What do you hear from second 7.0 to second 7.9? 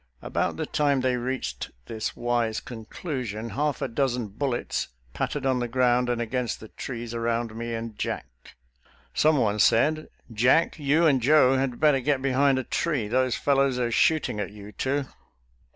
around me